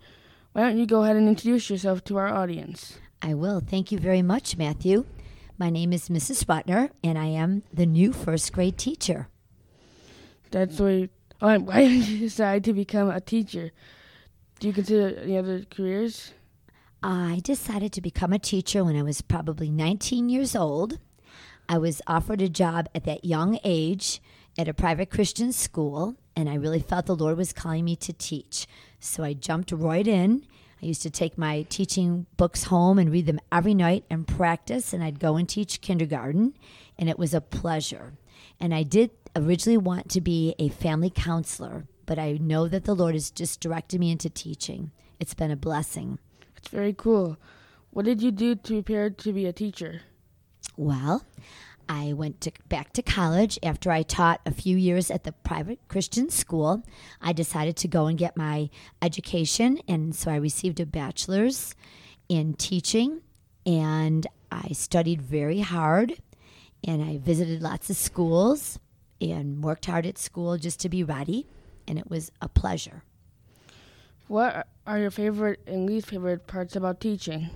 Why 0.52 0.62
don't 0.62 0.78
you 0.78 0.86
go 0.86 1.02
ahead 1.02 1.16
and 1.16 1.28
introduce 1.28 1.70
yourself 1.70 2.04
to 2.04 2.16
our 2.16 2.28
audience? 2.28 2.98
I 3.22 3.34
will. 3.34 3.60
Thank 3.60 3.92
you 3.92 3.98
very 3.98 4.22
much, 4.22 4.56
Matthew. 4.56 5.04
My 5.58 5.70
name 5.70 5.92
is 5.92 6.08
Mrs. 6.08 6.44
Rutner, 6.46 6.90
and 7.04 7.18
I 7.18 7.26
am 7.26 7.62
the 7.72 7.86
new 7.86 8.12
first 8.12 8.52
grade 8.52 8.78
teacher. 8.78 9.28
That's 10.50 10.80
oh, 10.80 11.08
why. 11.38 11.58
Why 11.58 11.80
did 11.88 12.08
you 12.08 12.18
decide 12.18 12.64
to 12.64 12.72
become 12.72 13.10
a 13.10 13.20
teacher? 13.20 13.70
Do 14.58 14.66
you 14.66 14.72
consider 14.72 15.18
any 15.20 15.38
other 15.38 15.64
careers? 15.70 16.32
I 17.02 17.40
decided 17.42 17.92
to 17.94 18.00
become 18.02 18.32
a 18.32 18.38
teacher 18.38 18.84
when 18.84 18.96
I 18.96 19.02
was 19.02 19.22
probably 19.22 19.70
19 19.70 20.28
years 20.28 20.54
old. 20.54 20.98
I 21.68 21.78
was 21.78 22.02
offered 22.06 22.42
a 22.42 22.48
job 22.48 22.88
at 22.94 23.04
that 23.04 23.24
young 23.24 23.58
age 23.64 24.20
at 24.58 24.68
a 24.68 24.74
private 24.74 25.10
Christian 25.10 25.52
school, 25.52 26.16
and 26.36 26.48
I 26.48 26.54
really 26.54 26.80
felt 26.80 27.06
the 27.06 27.16
Lord 27.16 27.36
was 27.36 27.52
calling 27.52 27.84
me 27.84 27.96
to 27.96 28.12
teach. 28.12 28.66
So 28.98 29.22
I 29.22 29.32
jumped 29.32 29.72
right 29.72 30.06
in. 30.06 30.46
I 30.82 30.86
used 30.86 31.02
to 31.02 31.10
take 31.10 31.36
my 31.36 31.62
teaching 31.68 32.26
books 32.36 32.64
home 32.64 32.98
and 32.98 33.12
read 33.12 33.26
them 33.26 33.40
every 33.52 33.74
night 33.74 34.04
and 34.10 34.26
practice, 34.26 34.92
and 34.92 35.04
I'd 35.04 35.20
go 35.20 35.36
and 35.36 35.48
teach 35.48 35.80
kindergarten, 35.80 36.54
and 36.98 37.08
it 37.08 37.18
was 37.18 37.34
a 37.34 37.40
pleasure. 37.40 38.14
And 38.58 38.74
I 38.74 38.82
did 38.82 39.10
originally 39.36 39.76
want 39.76 40.08
to 40.10 40.20
be 40.20 40.54
a 40.58 40.68
family 40.68 41.10
counselor, 41.10 41.86
but 42.06 42.18
I 42.18 42.38
know 42.40 42.66
that 42.68 42.84
the 42.84 42.94
Lord 42.94 43.14
has 43.14 43.30
just 43.30 43.60
directed 43.60 44.00
me 44.00 44.10
into 44.10 44.30
teaching. 44.30 44.90
It's 45.18 45.34
been 45.34 45.50
a 45.50 45.56
blessing. 45.56 46.18
It's 46.56 46.68
very 46.68 46.94
cool. 46.94 47.36
What 47.90 48.04
did 48.04 48.22
you 48.22 48.30
do 48.30 48.54
to 48.54 48.82
prepare 48.82 49.10
to 49.10 49.32
be 49.32 49.46
a 49.46 49.52
teacher? 49.52 50.02
Well, 50.76 51.24
I 51.90 52.12
went 52.12 52.40
to, 52.42 52.52
back 52.68 52.92
to 52.92 53.02
college 53.02 53.58
after 53.64 53.90
I 53.90 54.02
taught 54.02 54.40
a 54.46 54.52
few 54.52 54.76
years 54.76 55.10
at 55.10 55.24
the 55.24 55.32
private 55.32 55.80
Christian 55.88 56.30
school. 56.30 56.84
I 57.20 57.32
decided 57.32 57.76
to 57.78 57.88
go 57.88 58.06
and 58.06 58.16
get 58.16 58.36
my 58.36 58.70
education, 59.02 59.80
and 59.88 60.14
so 60.14 60.30
I 60.30 60.36
received 60.36 60.78
a 60.78 60.86
bachelor's 60.86 61.74
in 62.28 62.54
teaching, 62.54 63.22
and 63.66 64.24
I 64.52 64.68
studied 64.68 65.20
very 65.20 65.60
hard, 65.60 66.22
and 66.84 67.02
I 67.02 67.18
visited 67.18 67.60
lots 67.60 67.90
of 67.90 67.96
schools 67.96 68.78
and 69.20 69.64
worked 69.64 69.86
hard 69.86 70.06
at 70.06 70.16
school 70.16 70.56
just 70.56 70.78
to 70.80 70.88
be 70.88 71.02
ready 71.02 71.46
and 71.90 71.98
it 71.98 72.08
was 72.08 72.30
a 72.40 72.48
pleasure. 72.48 73.02
What 74.28 74.68
are 74.86 74.98
your 74.98 75.10
favorite 75.10 75.60
and 75.66 75.86
least 75.86 76.06
favorite 76.06 76.46
parts 76.46 76.76
about 76.76 77.00
teaching? 77.00 77.50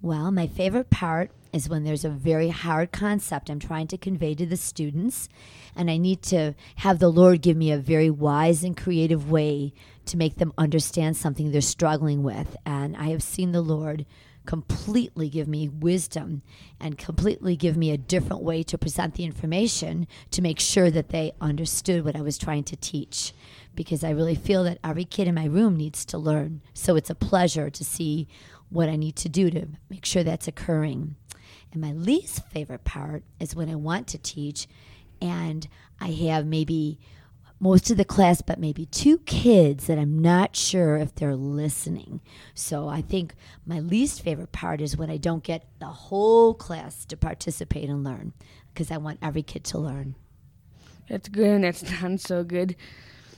Well, 0.00 0.30
my 0.30 0.46
favorite 0.46 0.88
part 0.88 1.30
is 1.54 1.68
when 1.68 1.84
there's 1.84 2.04
a 2.04 2.10
very 2.10 2.48
hard 2.48 2.90
concept 2.90 3.48
I'm 3.48 3.60
trying 3.60 3.86
to 3.88 3.96
convey 3.96 4.34
to 4.34 4.44
the 4.44 4.56
students, 4.56 5.28
and 5.76 5.90
I 5.90 5.96
need 5.96 6.22
to 6.24 6.54
have 6.76 6.98
the 6.98 7.08
Lord 7.08 7.42
give 7.42 7.56
me 7.56 7.70
a 7.70 7.78
very 7.78 8.10
wise 8.10 8.64
and 8.64 8.76
creative 8.76 9.30
way 9.30 9.72
to 10.06 10.16
make 10.16 10.36
them 10.36 10.52
understand 10.58 11.16
something 11.16 11.50
they're 11.50 11.60
struggling 11.60 12.22
with. 12.22 12.56
And 12.66 12.96
I 12.96 13.10
have 13.10 13.22
seen 13.22 13.52
the 13.52 13.62
Lord 13.62 14.04
completely 14.46 15.30
give 15.30 15.48
me 15.48 15.68
wisdom 15.68 16.42
and 16.78 16.98
completely 16.98 17.56
give 17.56 17.76
me 17.76 17.90
a 17.90 17.96
different 17.96 18.42
way 18.42 18.62
to 18.62 18.76
present 18.76 19.14
the 19.14 19.24
information 19.24 20.06
to 20.30 20.42
make 20.42 20.60
sure 20.60 20.90
that 20.90 21.08
they 21.08 21.32
understood 21.40 22.04
what 22.04 22.16
I 22.16 22.20
was 22.20 22.36
trying 22.36 22.64
to 22.64 22.76
teach. 22.76 23.32
Because 23.74 24.04
I 24.04 24.10
really 24.10 24.34
feel 24.34 24.64
that 24.64 24.78
every 24.84 25.04
kid 25.04 25.28
in 25.28 25.34
my 25.34 25.46
room 25.46 25.76
needs 25.76 26.04
to 26.06 26.18
learn. 26.18 26.62
So 26.74 26.96
it's 26.96 27.10
a 27.10 27.14
pleasure 27.14 27.70
to 27.70 27.84
see 27.84 28.28
what 28.70 28.88
I 28.88 28.96
need 28.96 29.16
to 29.16 29.28
do 29.28 29.50
to 29.50 29.68
make 29.88 30.04
sure 30.04 30.22
that's 30.22 30.48
occurring. 30.48 31.16
And 31.74 31.82
my 31.82 31.92
least 31.92 32.46
favorite 32.48 32.84
part 32.84 33.24
is 33.40 33.56
when 33.56 33.68
I 33.68 33.74
want 33.74 34.06
to 34.08 34.18
teach 34.18 34.68
and 35.20 35.66
I 36.00 36.12
have 36.12 36.46
maybe 36.46 37.00
most 37.58 37.90
of 37.90 37.96
the 37.96 38.04
class, 38.04 38.42
but 38.42 38.60
maybe 38.60 38.86
two 38.86 39.18
kids 39.18 39.86
that 39.86 39.98
I'm 39.98 40.20
not 40.20 40.54
sure 40.54 40.96
if 40.96 41.14
they're 41.14 41.34
listening. 41.34 42.20
So 42.54 42.88
I 42.88 43.00
think 43.00 43.34
my 43.66 43.80
least 43.80 44.22
favorite 44.22 44.52
part 44.52 44.80
is 44.80 44.96
when 44.96 45.10
I 45.10 45.16
don't 45.16 45.42
get 45.42 45.66
the 45.80 45.86
whole 45.86 46.54
class 46.54 47.04
to 47.06 47.16
participate 47.16 47.88
and 47.88 48.04
learn 48.04 48.34
because 48.72 48.90
I 48.90 48.96
want 48.98 49.18
every 49.20 49.42
kid 49.42 49.64
to 49.64 49.78
learn. 49.78 50.14
That's 51.08 51.28
good 51.28 51.48
and 51.48 51.64
that's 51.64 51.82
not 52.02 52.20
so 52.20 52.44
good. 52.44 52.76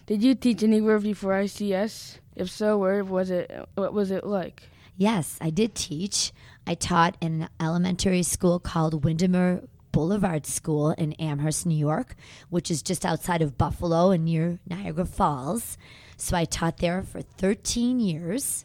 Did 0.07 0.23
you 0.23 0.35
teach 0.35 0.62
anywhere 0.62 0.99
before 0.99 1.33
ICS? 1.33 2.19
If 2.37 2.50
so, 2.50 2.76
where 2.76 3.02
was 3.02 3.31
it? 3.31 3.50
What 3.76 3.95
was 3.95 4.11
it 4.11 4.25
like? 4.25 4.69
Yes, 4.96 5.36
I 5.42 5.50
did 5.50 5.74
teach. 5.74 6.32
I 6.66 6.74
taught 6.74 7.16
in 7.20 7.42
an 7.42 7.48
elementary 7.60 8.22
school 8.22 8.58
called 8.58 9.04
Windermere 9.04 9.62
Boulevard 9.92 10.46
School 10.46 10.92
in 10.92 11.12
Amherst, 11.14 11.66
New 11.66 11.76
York, 11.76 12.16
which 12.48 12.70
is 12.70 12.82
just 12.82 13.04
outside 13.04 13.42
of 13.42 13.58
Buffalo 13.58 14.10
and 14.10 14.24
near 14.24 14.58
Niagara 14.66 15.04
Falls. 15.04 15.76
So 16.16 16.34
I 16.36 16.46
taught 16.46 16.78
there 16.78 17.02
for 17.02 17.20
13 17.20 18.00
years, 18.00 18.64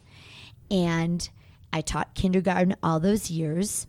and 0.70 1.28
I 1.70 1.82
taught 1.82 2.14
kindergarten 2.14 2.76
all 2.82 2.98
those 2.98 3.30
years. 3.30 3.86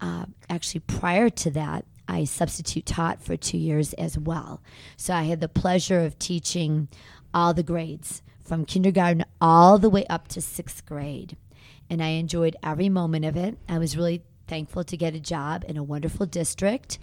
Uh, 0.00 0.26
actually, 0.48 0.80
prior 0.80 1.28
to 1.28 1.50
that, 1.50 1.84
I 2.08 2.24
substitute 2.24 2.86
taught 2.86 3.22
for 3.22 3.36
two 3.36 3.58
years 3.58 3.92
as 3.94 4.18
well. 4.18 4.62
So 4.96 5.12
I 5.12 5.24
had 5.24 5.40
the 5.40 5.48
pleasure 5.48 6.00
of 6.00 6.18
teaching 6.18 6.88
all 7.34 7.52
the 7.52 7.62
grades 7.62 8.22
from 8.44 8.64
kindergarten 8.64 9.24
all 9.42 9.78
the 9.78 9.90
way 9.90 10.06
up 10.06 10.28
to 10.28 10.40
sixth 10.40 10.84
grade. 10.86 11.36
And 11.92 12.02
I 12.02 12.08
enjoyed 12.08 12.56
every 12.62 12.88
moment 12.88 13.26
of 13.26 13.36
it. 13.36 13.58
I 13.68 13.76
was 13.76 13.98
really 13.98 14.22
thankful 14.46 14.82
to 14.82 14.96
get 14.96 15.14
a 15.14 15.20
job 15.20 15.62
in 15.68 15.76
a 15.76 15.82
wonderful 15.82 16.24
district, 16.24 16.98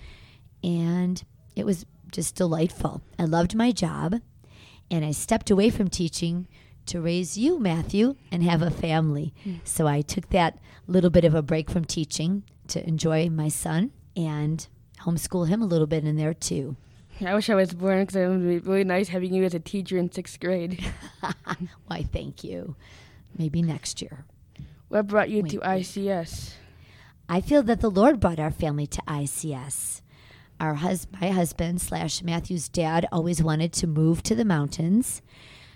and 0.64 1.24
it 1.56 1.64
was 1.64 1.86
just 2.12 2.34
delightful. 2.34 3.04
I 3.20 3.26
loved 3.26 3.54
my 3.54 3.72
job, 3.72 4.16
and 4.90 5.06
I 5.06 5.12
stepped 5.12 5.52
away 5.52 5.70
from 5.70 5.90
teaching 5.90 6.48
to 6.88 7.00
raise 7.00 7.38
you, 7.38 7.60
Matthew, 7.60 8.16
and 8.32 8.42
have 8.42 8.64
a 8.64 8.72
family. 8.72 9.32
Mm. 9.46 9.60
So 9.64 9.86
I 9.86 10.02
took 10.02 10.32
that 10.32 10.58
little 10.88 11.12
bit 11.12 11.24
of 11.24 11.36
a 11.36 11.44
break 11.44 11.70
from 11.70 11.86
teaching 11.86 12.42
to 12.70 12.84
enjoy 12.88 13.30
my 13.30 13.48
son 13.48 13.92
and 14.18 14.68
homeschool 15.02 15.48
him 15.48 15.62
a 15.62 15.68
little 15.68 15.86
bit 15.86 16.04
in 16.04 16.18
there 16.18 16.34
too. 16.34 16.76
I 17.24 17.36
wish 17.36 17.50
I 17.50 17.56
was 17.56 17.76
born 17.76 18.02
because 18.02 18.16
it 18.16 18.28
would 18.28 18.42
be 18.42 18.58
really 18.58 18.86
nice 18.86 19.10
having 19.10 19.36
you 19.36 19.44
as 19.44 19.54
a 19.54 19.60
teacher 19.60 19.98
in 19.98 20.12
sixth 20.12 20.40
grade. 20.40 20.84
Why, 21.86 22.02
thank 22.04 22.44
you. 22.44 22.76
Maybe 23.38 23.62
next 23.62 24.02
year. 24.02 24.26
What 24.90 25.08
brought 25.08 25.30
you 25.30 25.44
wait, 25.44 25.52
to 25.52 25.60
ICS? 25.60 26.54
I 27.28 27.42
feel 27.42 27.62
that 27.64 27.80
the 27.80 27.92
Lord 27.92 28.20
brought 28.20 28.40
our 28.40 28.52
family 28.52 28.88
to 28.88 29.02
ICS. 29.08 30.02
Our 30.60 30.74
hus- 30.76 31.08
my 31.22 31.30
husband 31.30 31.80
slash 31.80 32.24
Matthew's 32.24 32.68
dad 32.68 33.08
always 33.12 33.42
wanted 33.42 33.72
to 33.74 33.88
move 33.88 34.24
to 34.24 34.36
the 34.36 34.44
mountains. 34.44 35.22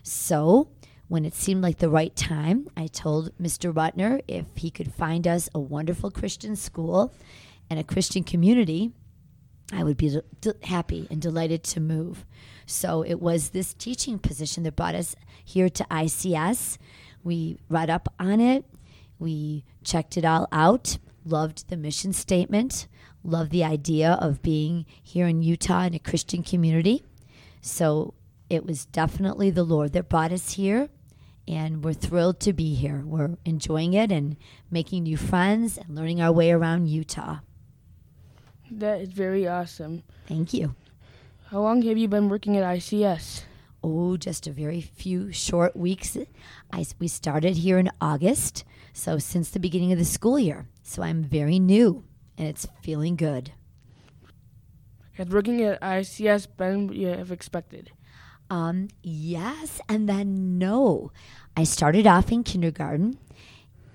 So 0.01 0.69
when 1.07 1.25
it 1.25 1.35
seemed 1.35 1.61
like 1.61 1.77
the 1.77 1.91
right 1.91 2.15
time, 2.15 2.67
I 2.75 2.87
told 2.87 3.37
Mr. 3.37 3.71
Rutner 3.71 4.21
if 4.27 4.47
he 4.55 4.71
could 4.71 4.91
find 4.91 5.27
us 5.27 5.47
a 5.53 5.59
wonderful 5.59 6.09
Christian 6.09 6.55
school 6.55 7.13
and 7.69 7.79
a 7.79 7.83
Christian 7.83 8.23
community, 8.23 8.91
I 9.71 9.83
would 9.83 9.95
be 9.95 10.19
de- 10.41 10.55
happy 10.63 11.07
and 11.11 11.21
delighted 11.21 11.63
to 11.65 11.79
move. 11.79 12.25
So 12.65 13.03
it 13.03 13.21
was 13.21 13.49
this 13.49 13.75
teaching 13.75 14.17
position 14.17 14.63
that 14.63 14.75
brought 14.75 14.95
us 14.95 15.15
here 15.45 15.69
to 15.69 15.83
ICS. 15.85 16.79
We 17.23 17.59
read 17.69 17.91
up 17.91 18.11
on 18.19 18.41
it, 18.41 18.65
we 19.23 19.63
checked 19.83 20.17
it 20.17 20.25
all 20.25 20.47
out 20.51 20.97
loved 21.25 21.69
the 21.69 21.77
mission 21.77 22.13
statement, 22.13 22.87
loved 23.23 23.51
the 23.51 23.63
idea 23.63 24.17
of 24.21 24.41
being 24.41 24.85
here 25.01 25.27
in 25.27 25.41
Utah 25.41 25.83
in 25.83 25.93
a 25.93 25.99
Christian 25.99 26.43
community. 26.43 27.03
So 27.61 28.13
it 28.49 28.65
was 28.65 28.85
definitely 28.85 29.49
the 29.49 29.63
Lord 29.63 29.93
that 29.93 30.09
brought 30.09 30.31
us 30.31 30.53
here, 30.53 30.89
and 31.47 31.83
we're 31.83 31.93
thrilled 31.93 32.39
to 32.41 32.53
be 32.53 32.75
here. 32.75 33.03
We're 33.05 33.37
enjoying 33.45 33.93
it 33.93 34.11
and 34.11 34.37
making 34.69 35.03
new 35.03 35.17
friends 35.17 35.77
and 35.77 35.95
learning 35.95 36.21
our 36.21 36.31
way 36.31 36.51
around 36.51 36.87
Utah. 36.87 37.39
That 38.69 39.01
is 39.01 39.09
very 39.09 39.47
awesome. 39.47 40.03
Thank 40.27 40.53
you. 40.53 40.75
How 41.47 41.61
long 41.61 41.83
have 41.83 41.97
you 41.97 42.07
been 42.07 42.29
working 42.29 42.57
at 42.57 42.63
ICS? 42.63 43.43
Oh, 43.83 44.17
just 44.17 44.47
a 44.47 44.51
very 44.51 44.81
few 44.81 45.31
short 45.31 45.75
weeks. 45.75 46.17
I, 46.71 46.85
we 46.99 47.07
started 47.07 47.57
here 47.57 47.77
in 47.77 47.91
August, 48.01 48.63
so 48.93 49.17
since 49.17 49.49
the 49.49 49.59
beginning 49.59 49.91
of 49.91 49.97
the 49.97 50.05
school 50.05 50.39
year. 50.39 50.67
So 50.83 51.01
I'm 51.01 51.23
very 51.23 51.59
new 51.59 52.03
and 52.37 52.47
it's 52.47 52.67
feeling 52.81 53.15
good. 53.15 53.51
Has 55.13 55.27
working 55.27 55.61
at 55.61 55.81
ICS 55.81 56.47
been 56.57 56.87
what 56.87 56.95
you 56.95 57.07
have 57.07 57.31
expected? 57.31 57.91
Um, 58.49 58.89
yes, 59.01 59.79
and 59.87 60.09
then 60.09 60.57
no. 60.57 61.11
I 61.55 61.63
started 61.63 62.07
off 62.07 62.31
in 62.31 62.43
kindergarten, 62.43 63.17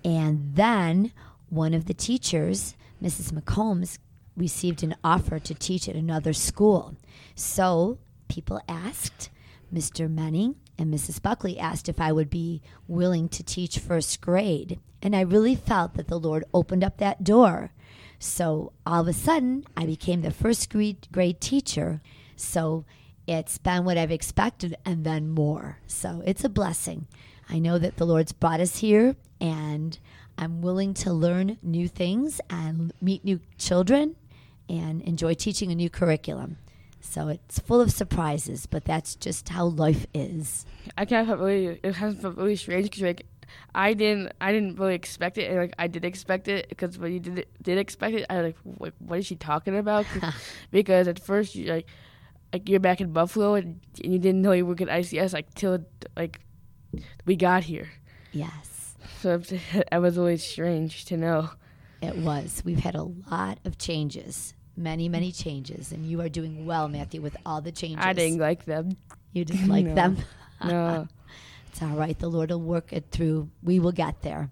and 0.05 0.55
then 0.55 1.13
one 1.49 1.75
of 1.75 1.87
the 1.87 1.95
teachers, 1.95 2.77
Mrs. 3.03 3.33
McCombs, 3.33 3.99
received 4.37 4.83
an 4.85 4.95
offer 5.03 5.39
to 5.41 5.55
teach 5.55 5.89
at 5.89 5.97
another 5.97 6.33
school. 6.33 6.97
So 7.35 7.99
people 8.29 8.61
asked, 8.69 9.31
Mr. 9.75 10.09
Menning 10.09 10.57
and 10.79 10.93
Mrs. 10.93 11.21
Buckley 11.21 11.59
asked 11.59 11.89
if 11.89 12.01
I 12.01 12.13
would 12.13 12.31
be 12.31 12.63
willing 12.87 13.29
to 13.31 13.43
teach 13.43 13.79
first 13.79 14.21
grade. 14.21 14.79
And 15.03 15.15
I 15.15 15.23
really 15.23 15.55
felt 15.55 15.95
that 15.95 16.09
the 16.09 16.19
Lord 16.19 16.45
opened 16.55 16.85
up 16.85 16.99
that 16.99 17.25
door. 17.25 17.73
So 18.19 18.73
all 18.87 19.03
of 19.03 19.09
a 19.09 19.13
sudden, 19.13 19.65
I 19.77 19.87
became 19.87 20.23
the 20.23 20.31
first 20.31 20.71
grade, 20.71 21.41
teacher. 21.41 22.01
So 22.37 22.85
it's 23.27 23.59
been 23.59 23.85
what 23.85 23.99
I've 23.99 24.11
expected 24.11 24.77
and 24.85 25.05
then 25.05 25.29
more. 25.29 25.79
So 25.87 26.23
it's 26.25 26.45
a 26.45 26.49
blessing. 26.49 27.07
I 27.49 27.59
know 27.59 27.79
that 27.79 27.97
the 27.97 28.07
Lord's 28.07 28.33
brought 28.33 28.61
us 28.61 28.79
here 28.79 29.17
and 29.41 29.99
I'm 30.37 30.63
willing 30.63 30.95
to 30.95 31.13
learn 31.13 31.59
new 31.63 31.89
things 31.89 32.41
and 32.49 32.93
meet 33.01 33.25
new 33.25 33.41
children 33.57 34.17
and 34.69 35.03
enjoy 35.03 35.35
teaching 35.35 35.73
a 35.73 35.75
new 35.75 35.91
curriculum. 35.91 36.59
So 37.09 37.29
it's 37.29 37.59
full 37.59 37.81
of 37.81 37.91
surprises, 37.91 38.67
but 38.67 38.85
that's 38.85 39.15
just 39.15 39.49
how 39.49 39.65
life 39.65 40.07
is. 40.13 40.67
I 40.99 41.07
can't 41.07 41.27
felt 41.27 41.41
really 41.41 41.81
it 41.83 41.95
has 41.95 42.17
felt 42.17 42.37
really 42.37 42.55
strange 42.55 42.85
because 42.85 43.01
like 43.01 43.25
I 43.75 43.95
didn't 43.95 44.33
I 44.43 44.53
didn't 44.53 44.79
really 44.79 44.95
expect 44.95 45.39
it 45.39 45.51
and 45.51 45.59
like 45.59 45.75
I 45.79 45.87
did 45.87 46.05
expect 46.05 46.49
it 46.49 46.69
because 46.69 46.99
when 46.99 47.15
you 47.15 47.21
did 47.21 47.47
did 47.63 47.79
expect 47.79 48.15
it 48.15 48.27
I 48.29 48.43
was 48.43 48.45
like 48.45 48.57
like 48.79 48.93
what 48.99 49.19
is 49.21 49.27
she 49.27 49.37
talking 49.37 49.79
about 49.79 50.05
because 50.71 51.09
at 51.09 51.19
first 51.19 51.55
you 51.55 51.73
like 51.73 51.87
like 52.53 52.69
you're 52.69 52.79
back 52.79 53.01
in 53.01 53.11
Buffalo 53.11 53.55
and, 53.55 53.81
and 54.05 54.13
you 54.13 54.19
didn't 54.19 54.43
know 54.43 54.53
you 54.53 54.67
were 54.67 54.75
at 54.75 54.89
ICS 54.89 55.33
like 55.33 55.55
till 55.55 55.79
like 56.15 56.41
we 57.25 57.37
got 57.37 57.65
here. 57.65 57.89
Yes. 58.33 58.75
So 59.21 59.41
it 59.51 59.99
was 60.01 60.17
always 60.17 60.45
strange 60.45 61.07
to 61.07 61.17
know. 61.17 61.51
It 62.01 62.19
was. 62.19 62.63
We've 62.65 62.79
had 62.79 62.95
a 62.95 63.03
lot 63.03 63.59
of 63.65 63.77
changes 63.77 64.55
many, 64.79 65.09
many 65.09 65.33
changes, 65.33 65.93
and 65.93 66.07
you 66.07 66.21
are 66.21 66.29
doing 66.29 66.65
well, 66.65 66.89
Matthew, 66.89 67.21
with 67.21 67.37
all 67.45 67.61
the 67.61 67.73
changes. 67.73 68.05
I 68.05 68.13
didn't 68.13 68.39
like 68.39 68.65
them. 68.65 68.97
You 69.33 69.45
didn't 69.45 69.69
like 69.69 69.85
no. 69.85 69.95
them? 69.95 70.17
no. 70.65 71.09
It's 71.71 71.83
all 71.83 71.97
right. 71.97 72.19
The 72.19 72.29
Lord 72.29 72.51
will 72.51 72.61
work 72.61 72.93
it 72.93 73.07
through. 73.11 73.51
We 73.63 73.79
will 73.79 73.93
get 73.93 74.23
there. 74.23 74.51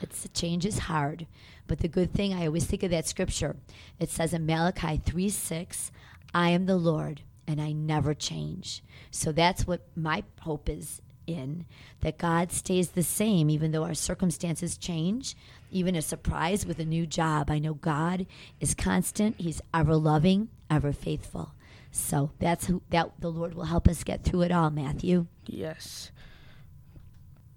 It's 0.00 0.28
change 0.34 0.66
is 0.66 0.80
hard, 0.80 1.26
but 1.66 1.78
the 1.78 1.88
good 1.88 2.12
thing 2.12 2.34
I 2.34 2.46
always 2.46 2.66
think 2.66 2.82
of 2.82 2.90
that 2.90 3.06
scripture. 3.06 3.56
It 3.98 4.10
says 4.10 4.34
in 4.34 4.44
Malachi 4.44 4.98
three 4.98 5.30
six, 5.30 5.92
"I 6.34 6.50
am 6.50 6.66
the 6.66 6.76
Lord, 6.76 7.22
and 7.46 7.60
I 7.60 7.72
never 7.72 8.12
change." 8.12 8.82
So 9.10 9.32
that's 9.32 9.66
what 9.66 9.86
my 9.96 10.24
hope 10.40 10.68
is 10.68 11.00
in 11.26 11.64
that 12.00 12.18
God 12.18 12.52
stays 12.52 12.90
the 12.90 13.02
same 13.02 13.48
even 13.48 13.70
though 13.70 13.84
our 13.84 13.94
circumstances 13.94 14.76
change, 14.76 15.36
even 15.74 15.96
a 15.96 16.02
surprise 16.02 16.64
with 16.64 16.78
a 16.78 16.84
new 16.84 17.06
job. 17.06 17.50
I 17.50 17.58
know 17.58 17.74
God 17.74 18.26
is 18.60 18.74
constant, 18.74 19.36
He's 19.38 19.60
ever 19.72 19.96
loving, 19.96 20.48
ever 20.70 20.92
faithful. 20.92 21.52
So 21.90 22.30
that's 22.38 22.66
who 22.66 22.82
that 22.90 23.12
the 23.20 23.30
Lord 23.30 23.54
will 23.54 23.64
help 23.64 23.86
us 23.86 24.04
get 24.04 24.24
through 24.24 24.42
it 24.42 24.52
all, 24.52 24.70
Matthew. 24.70 25.26
Yes. 25.46 26.10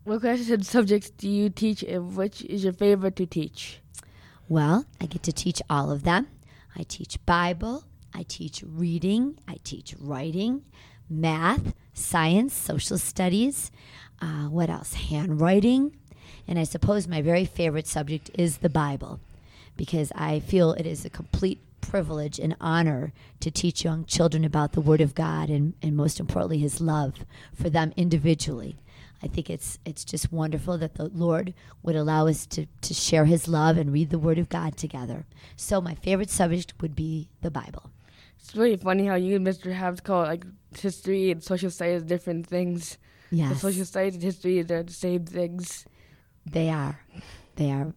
What 0.04 0.22
classes 0.22 0.50
and 0.50 0.66
subjects 0.66 1.10
do 1.10 1.30
you 1.30 1.50
teach 1.50 1.84
and 1.84 2.16
which 2.16 2.42
is 2.44 2.64
your 2.64 2.74
favorite 2.74 3.16
to 3.18 3.26
teach? 3.26 3.82
Well, 4.48 4.86
I 5.02 5.06
get 5.06 5.24
to 5.24 5.34
teach 5.34 5.62
all 5.70 5.92
of 5.92 6.04
them. 6.04 6.28
I 6.78 6.84
teach 6.84 7.24
Bible, 7.26 7.84
I 8.14 8.24
teach 8.24 8.64
reading, 8.66 9.40
I 9.48 9.58
teach 9.64 9.96
writing, 10.00 10.64
math, 11.10 11.74
science, 11.94 12.54
social 12.54 12.98
studies. 12.98 13.72
Uh, 14.22 14.46
what 14.46 14.70
else? 14.70 14.94
Handwriting. 14.94 15.96
And 16.48 16.58
I 16.58 16.63
suppose 16.63 17.08
my 17.08 17.22
very 17.22 17.46
favorite 17.46 17.88
subject 17.88 18.32
is 18.34 18.58
the 18.58 18.70
Bible 18.70 19.20
because 19.75 20.12
I 20.16 20.39
feel 20.39 20.74
it 20.74 20.86
is 20.86 21.06
a 21.06 21.10
complete 21.10 21.60
privilege 21.82 22.39
and 22.39 22.56
honor 22.60 23.13
to 23.39 23.51
teach 23.51 23.84
young 23.84 24.06
children 24.06 24.44
about 24.44 24.74
the 24.74 24.82
Word 24.82 25.01
of 25.01 25.16
God 25.16 25.50
and, 25.50 25.74
and 25.82 25.96
most 25.96 26.20
importantly, 26.20 26.58
His 26.58 26.82
love 26.82 27.25
for 27.54 27.70
them 27.70 27.94
individually. 27.96 28.77
I 29.24 29.27
think 29.27 29.50
it's 29.50 29.80
it's 29.84 30.06
just 30.06 30.32
wonderful 30.32 30.77
that 30.77 30.96
the 30.96 31.06
Lord 31.06 31.54
would 31.82 31.96
allow 31.96 32.27
us 32.27 32.46
to, 32.48 32.68
to 32.82 32.94
share 32.94 33.25
His 33.25 33.48
love 33.48 33.77
and 33.77 33.92
read 33.92 34.10
the 34.10 34.20
Word 34.20 34.38
of 34.38 34.50
God 34.50 34.77
together. 34.77 35.25
So 35.56 35.82
my 35.82 35.96
favorite 35.96 36.30
subject 36.30 36.74
would 36.82 36.96
be 36.96 37.30
the 37.42 37.51
Bible. 37.51 37.89
It's 38.39 38.56
really 38.56 38.77
funny 38.77 39.08
how 39.08 39.16
you 39.16 39.36
and 39.36 39.48
Mr. 39.48 39.74
Hobbs 39.74 40.01
call 40.01 40.24
like 40.24 40.46
history 40.77 41.32
and 41.32 41.44
social 41.44 41.72
studies 41.72 42.04
different 42.04 42.48
things. 42.48 42.98
Yes. 43.32 43.54
The 43.54 43.60
social 43.60 43.86
studies 43.86 44.13
and 44.13 44.24
history 44.24 44.60
are 44.60 44.63
the 44.63 44.94
same 44.94 45.25
things. 45.25 45.86
They 46.51 46.70
are. 46.70 47.01
They 47.56 47.72
are 47.72 47.94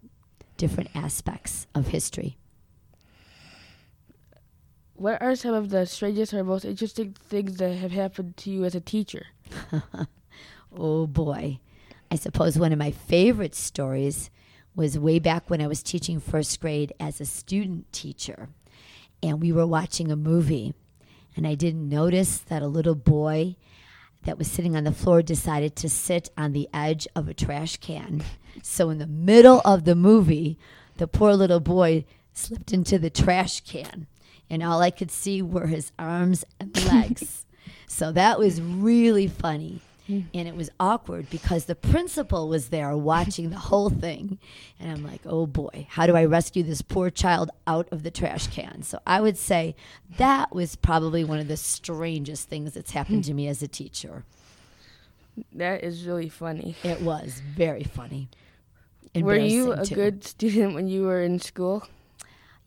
different 0.57 0.90
aspects 0.95 1.66
of 1.75 1.88
history. 1.88 2.37
What 4.95 5.23
are 5.23 5.35
some 5.35 5.54
of 5.54 5.71
the 5.71 5.87
strangest 5.87 6.35
or 6.35 6.45
most 6.45 6.64
interesting 6.64 7.12
things 7.12 7.57
that 7.57 7.76
have 7.76 7.92
happened 7.92 8.37
to 8.38 8.50
you 8.50 8.64
as 8.64 8.75
a 8.75 8.80
teacher? 8.80 9.26
oh 10.76 11.07
boy. 11.07 11.61
I 12.11 12.16
suppose 12.16 12.59
one 12.59 12.73
of 12.73 12.78
my 12.78 12.90
favorite 12.90 13.54
stories 13.54 14.30
was 14.75 14.99
way 14.99 15.19
back 15.19 15.49
when 15.49 15.61
I 15.61 15.69
was 15.69 15.83
teaching 15.83 16.21
first 16.21 16.61
grade 16.61 16.92
as 16.99 17.21
a 17.21 17.25
student 17.25 17.90
teacher. 17.92 18.49
And 19.23 19.40
we 19.40 19.52
were 19.52 19.66
watching 19.66 20.11
a 20.11 20.16
movie. 20.16 20.75
And 21.37 21.47
I 21.47 21.54
didn't 21.54 21.88
notice 21.88 22.38
that 22.38 22.62
a 22.62 22.66
little 22.66 22.97
boy 22.97 23.57
that 24.25 24.39
was 24.39 24.50
sitting 24.50 24.77
on 24.77 24.85
the 24.85 24.93
floor 24.93 25.23
decided 25.23 25.77
to 25.77 25.89
sit 25.89 26.31
on 26.37 26.53
the 26.53 26.69
edge 26.73 27.09
of 27.15 27.29
a 27.29 27.35
trash 27.35 27.77
can. 27.79 28.23
So, 28.62 28.91
in 28.91 28.99
the 28.99 29.07
middle 29.07 29.62
of 29.65 29.85
the 29.85 29.95
movie, 29.95 30.59
the 30.97 31.07
poor 31.07 31.35
little 31.35 31.61
boy 31.61 32.05
slipped 32.33 32.73
into 32.73 32.99
the 32.99 33.11
trash 33.11 33.61
can, 33.62 34.07
and 34.50 34.62
all 34.62 34.81
I 34.81 34.91
could 34.91 35.11
see 35.11 35.41
were 35.41 35.69
his 35.69 35.93
arms 35.99 36.45
and 36.59 36.85
legs. 36.85 37.47
so, 37.87 38.12
that 38.12 38.39
was 38.39 38.61
really 38.61 39.29
funny. 39.29 39.81
Mm. 40.11 40.26
And 40.35 40.49
it 40.49 40.57
was 40.57 40.71
awkward 40.81 41.31
because 41.31 41.67
the 41.67 41.75
principal 41.75 42.49
was 42.49 42.71
there 42.71 42.97
watching 42.97 43.50
the 43.50 43.59
whole 43.59 43.90
thing. 44.05 44.38
And 44.79 44.90
I'm 44.90 45.05
like, 45.05 45.21
oh 45.25 45.47
boy, 45.47 45.87
how 45.90 46.07
do 46.07 46.17
I 46.17 46.25
rescue 46.25 46.62
this 46.62 46.83
poor 46.83 47.11
child 47.11 47.50
out 47.67 47.88
of 47.93 48.02
the 48.02 48.11
trash 48.11 48.49
can? 48.49 48.83
So 48.83 48.99
I 49.07 49.21
would 49.21 49.37
say 49.37 49.76
that 50.19 50.55
was 50.55 50.76
probably 50.76 51.25
one 51.25 51.38
of 51.38 51.49
the 51.49 51.57
strangest 51.57 52.49
things 52.49 52.73
that's 52.73 52.90
happened 52.90 53.25
to 53.25 53.35
me 53.35 53.47
as 53.49 53.62
a 53.62 53.69
teacher. 53.69 54.25
That 55.52 55.85
is 55.85 56.05
really 56.05 56.29
funny. 56.29 56.75
It 56.83 57.00
was 57.00 57.40
very 57.40 57.85
funny. 57.85 58.29
Were 59.14 59.37
you 59.37 59.73
a 59.73 59.85
too. 59.85 59.95
good 59.95 60.25
student 60.25 60.75
when 60.75 60.88
you 60.88 61.02
were 61.02 61.23
in 61.23 61.38
school? 61.38 61.87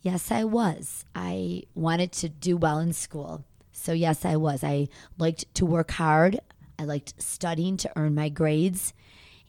Yes, 0.02 0.32
I 0.32 0.44
was. 0.44 1.06
I 1.16 1.64
wanted 1.76 2.12
to 2.14 2.30
do 2.30 2.58
well 2.58 2.80
in 2.80 2.92
school. 2.92 3.46
So, 3.72 3.94
yes, 3.94 4.26
I 4.26 4.36
was. 4.36 4.64
I 4.64 4.90
liked 5.18 5.54
to 5.56 5.66
work 5.66 5.92
hard. 5.92 6.40
I 6.84 6.86
liked 6.86 7.22
studying 7.22 7.78
to 7.78 7.92
earn 7.96 8.13
my 8.13 8.28
grades. 8.28 8.94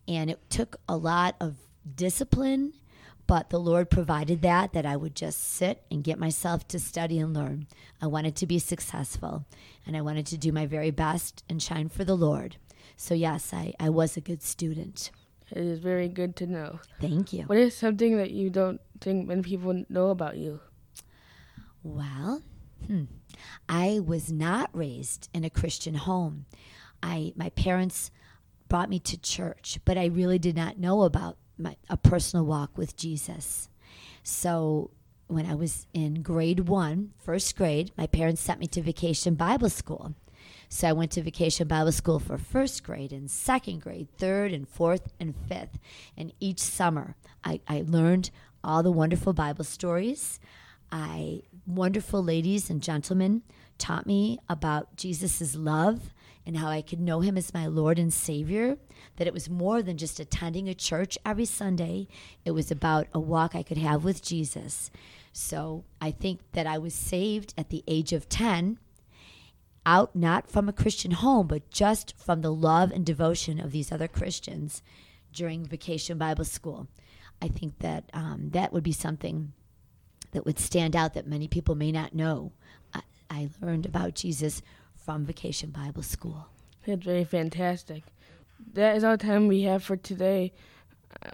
And 0.06 0.30
it 0.30 0.38
took 0.50 0.76
a 0.88 0.96
lot 0.96 1.34
of 1.40 1.56
discipline, 1.96 2.74
but 3.26 3.50
the 3.50 3.58
Lord 3.58 3.90
provided 3.90 4.40
that, 4.42 4.72
that 4.72 4.86
I 4.86 4.96
would 4.96 5.16
just 5.16 5.42
sit 5.42 5.82
and 5.90 6.04
get 6.04 6.16
myself 6.16 6.68
to 6.68 6.78
study 6.78 7.18
and 7.18 7.34
learn. 7.34 7.66
I 8.00 8.06
wanted 8.06 8.36
to 8.36 8.46
be 8.46 8.60
successful, 8.60 9.46
and 9.84 9.96
I 9.96 10.00
wanted 10.00 10.26
to 10.26 10.38
do 10.38 10.52
my 10.52 10.64
very 10.64 10.92
best 10.92 11.42
and 11.48 11.60
shine 11.60 11.88
for 11.88 12.04
the 12.04 12.16
Lord. 12.16 12.56
So, 12.96 13.14
yes, 13.14 13.52
I, 13.52 13.74
I 13.80 13.88
was 13.88 14.16
a 14.16 14.20
good 14.20 14.42
student. 14.42 15.10
It 15.50 15.58
is 15.58 15.80
very 15.80 16.06
good 16.06 16.36
to 16.36 16.46
know. 16.46 16.78
Thank 17.00 17.32
you. 17.32 17.44
What 17.44 17.58
is 17.58 17.76
something 17.76 18.16
that 18.18 18.30
you 18.30 18.48
don't 18.48 18.80
think 19.00 19.26
many 19.26 19.42
people 19.42 19.84
know 19.88 20.10
about 20.10 20.36
you? 20.36 20.60
Well, 21.82 22.42
hmm. 22.86 23.04
I 23.68 24.00
was 24.04 24.30
not 24.30 24.70
raised 24.72 25.28
in 25.34 25.42
a 25.42 25.50
Christian 25.50 25.94
home. 25.94 26.46
I 27.04 27.34
my 27.36 27.50
parents 27.50 28.10
brought 28.68 28.88
me 28.88 28.98
to 28.98 29.20
church, 29.20 29.78
but 29.84 29.98
I 29.98 30.06
really 30.06 30.38
did 30.38 30.56
not 30.56 30.78
know 30.78 31.02
about 31.02 31.36
my, 31.58 31.76
a 31.88 31.96
personal 31.96 32.46
walk 32.46 32.76
with 32.76 32.96
Jesus. 32.96 33.68
So 34.22 34.90
when 35.28 35.46
I 35.46 35.54
was 35.54 35.86
in 35.92 36.22
grade 36.22 36.60
one, 36.60 37.12
first 37.18 37.56
grade, 37.56 37.92
my 37.96 38.06
parents 38.06 38.40
sent 38.40 38.58
me 38.58 38.66
to 38.68 38.82
vacation 38.82 39.34
Bible 39.34 39.68
school. 39.68 40.14
So 40.68 40.88
I 40.88 40.92
went 40.92 41.12
to 41.12 41.22
vacation 41.22 41.68
Bible 41.68 41.92
school 41.92 42.18
for 42.18 42.38
first 42.38 42.82
grade 42.82 43.12
and 43.12 43.30
second 43.30 43.82
grade, 43.82 44.08
third 44.16 44.52
and 44.52 44.66
fourth 44.66 45.12
and 45.20 45.34
fifth. 45.46 45.78
And 46.16 46.32
each 46.40 46.58
summer, 46.58 47.16
I, 47.44 47.60
I 47.68 47.84
learned 47.86 48.30
all 48.64 48.82
the 48.82 48.90
wonderful 48.90 49.34
Bible 49.34 49.64
stories. 49.64 50.40
I 50.90 51.42
wonderful 51.66 52.24
ladies 52.24 52.70
and 52.70 52.82
gentlemen 52.82 53.42
taught 53.78 54.06
me 54.06 54.38
about 54.48 54.96
Jesus' 54.96 55.54
love 55.54 56.14
and 56.46 56.56
how 56.56 56.68
I 56.68 56.82
could 56.82 57.00
know 57.00 57.20
him 57.20 57.36
as 57.38 57.54
my 57.54 57.66
Lord 57.66 57.98
and 57.98 58.12
Savior, 58.12 58.76
that 59.16 59.26
it 59.26 59.32
was 59.32 59.48
more 59.48 59.82
than 59.82 59.96
just 59.96 60.20
attending 60.20 60.68
a 60.68 60.74
church 60.74 61.16
every 61.24 61.46
Sunday. 61.46 62.06
It 62.44 62.50
was 62.50 62.70
about 62.70 63.06
a 63.12 63.20
walk 63.20 63.54
I 63.54 63.62
could 63.62 63.78
have 63.78 64.04
with 64.04 64.22
Jesus. 64.22 64.90
So 65.32 65.84
I 66.00 66.10
think 66.10 66.40
that 66.52 66.66
I 66.66 66.78
was 66.78 66.94
saved 66.94 67.54
at 67.56 67.70
the 67.70 67.82
age 67.88 68.12
of 68.12 68.28
10, 68.28 68.78
out 69.86 70.14
not 70.14 70.50
from 70.50 70.68
a 70.68 70.72
Christian 70.72 71.10
home, 71.12 71.46
but 71.46 71.70
just 71.70 72.16
from 72.16 72.40
the 72.40 72.52
love 72.52 72.92
and 72.92 73.04
devotion 73.04 73.58
of 73.58 73.72
these 73.72 73.90
other 73.90 74.08
Christians 74.08 74.82
during 75.32 75.64
vacation 75.64 76.18
Bible 76.18 76.44
school. 76.44 76.88
I 77.42 77.48
think 77.48 77.80
that 77.80 78.10
um, 78.14 78.50
that 78.50 78.72
would 78.72 78.84
be 78.84 78.92
something 78.92 79.52
that 80.32 80.44
would 80.44 80.58
stand 80.58 80.94
out 80.94 81.14
that 81.14 81.26
many 81.26 81.48
people 81.48 81.74
may 81.74 81.92
not 81.92 82.14
know. 82.14 82.52
I, 82.92 83.02
I 83.30 83.48
learned 83.60 83.86
about 83.86 84.14
Jesus 84.14 84.62
from 85.04 85.26
Vacation 85.26 85.70
Bible 85.70 86.02
School. 86.02 86.46
That's 86.86 87.04
very 87.04 87.24
fantastic. 87.24 88.04
That 88.72 88.96
is 88.96 89.04
all 89.04 89.16
the 89.16 89.24
time 89.24 89.48
we 89.48 89.62
have 89.62 89.82
for 89.82 89.96
today. 89.96 90.52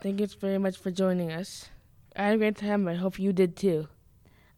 Thank 0.02 0.20
you 0.20 0.26
very 0.26 0.59
much 0.59 0.76
for 0.76 0.90
joining 0.90 1.30
us. 1.30 1.70
I 2.16 2.24
had 2.24 2.35
a 2.35 2.38
great 2.38 2.56
time. 2.56 2.88
I 2.88 2.96
hope 2.96 3.18
you 3.18 3.33
did 3.33 3.56
too. 3.56 3.88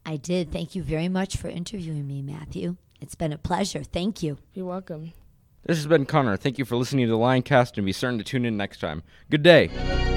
I 0.05 0.17
did. 0.17 0.51
Thank 0.51 0.75
you 0.75 0.83
very 0.83 1.07
much 1.07 1.37
for 1.37 1.47
interviewing 1.47 2.07
me, 2.07 2.21
Matthew. 2.21 2.77
It's 2.99 3.15
been 3.15 3.31
a 3.31 3.37
pleasure. 3.37 3.83
Thank 3.83 4.23
you. 4.23 4.37
You're 4.53 4.65
welcome. 4.65 5.13
This 5.65 5.77
has 5.77 5.87
been 5.87 6.05
Connor. 6.05 6.35
Thank 6.35 6.57
you 6.57 6.65
for 6.65 6.75
listening 6.75 7.05
to 7.05 7.11
the 7.11 7.17
Lioncast 7.17 7.77
and 7.77 7.85
be 7.85 7.93
certain 7.93 8.17
to 8.17 8.23
tune 8.23 8.45
in 8.45 8.57
next 8.57 8.79
time. 8.79 9.03
Good 9.29 9.43
day. 9.43 10.12